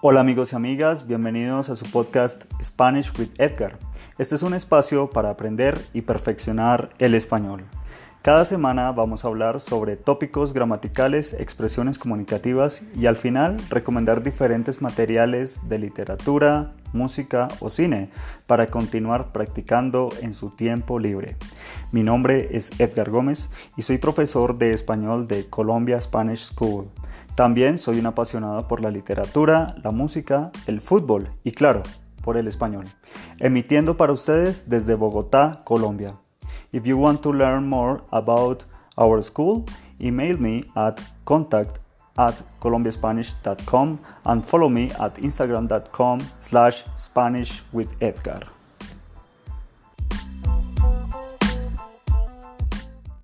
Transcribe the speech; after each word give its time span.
Hola 0.00 0.20
amigos 0.20 0.52
y 0.52 0.56
amigas, 0.56 1.08
bienvenidos 1.08 1.70
a 1.70 1.74
su 1.74 1.84
podcast 1.90 2.44
Spanish 2.62 3.12
with 3.18 3.30
Edgar. 3.38 3.80
Este 4.16 4.36
es 4.36 4.44
un 4.44 4.54
espacio 4.54 5.10
para 5.10 5.30
aprender 5.30 5.76
y 5.92 6.02
perfeccionar 6.02 6.90
el 7.00 7.16
español. 7.16 7.64
Cada 8.22 8.44
semana 8.44 8.92
vamos 8.92 9.24
a 9.24 9.26
hablar 9.26 9.60
sobre 9.60 9.96
tópicos 9.96 10.52
gramaticales, 10.52 11.32
expresiones 11.32 11.98
comunicativas 11.98 12.84
y 12.94 13.06
al 13.06 13.16
final 13.16 13.56
recomendar 13.70 14.22
diferentes 14.22 14.80
materiales 14.80 15.68
de 15.68 15.80
literatura, 15.80 16.70
música 16.92 17.48
o 17.58 17.68
cine 17.68 18.08
para 18.46 18.68
continuar 18.68 19.32
practicando 19.32 20.10
en 20.20 20.32
su 20.32 20.50
tiempo 20.50 21.00
libre. 21.00 21.36
Mi 21.90 22.04
nombre 22.04 22.50
es 22.52 22.70
Edgar 22.78 23.10
Gómez 23.10 23.50
y 23.76 23.82
soy 23.82 23.98
profesor 23.98 24.58
de 24.58 24.74
español 24.74 25.26
de 25.26 25.48
Colombia 25.50 26.00
Spanish 26.00 26.52
School. 26.52 26.88
También 27.38 27.78
soy 27.78 28.00
un 28.00 28.06
apasionado 28.06 28.66
por 28.66 28.80
la 28.80 28.90
literatura, 28.90 29.76
la 29.84 29.92
música, 29.92 30.50
el 30.66 30.80
fútbol 30.80 31.30
y 31.44 31.52
claro, 31.52 31.84
por 32.24 32.36
el 32.36 32.48
español. 32.48 32.86
Emitiendo 33.38 33.96
para 33.96 34.12
ustedes 34.12 34.68
desde 34.68 34.96
Bogotá, 34.96 35.60
Colombia. 35.62 36.16
If 36.72 36.82
you 36.82 36.98
want 36.98 37.20
to 37.20 37.32
learn 37.32 37.68
more 37.68 38.02
about 38.10 38.64
our 38.96 39.22
school, 39.22 39.64
email 40.00 40.36
me 40.36 40.64
at 40.74 41.00
contact 41.22 41.78
at 42.16 42.34
colombiaspanish.com 42.58 44.00
and 44.24 44.42
follow 44.42 44.68
me 44.68 44.90
at 44.98 45.14
instagram.com 45.18 46.18
slash 46.40 46.84
spanish 46.96 47.62
with 47.72 47.86
Edgar. 48.00 48.57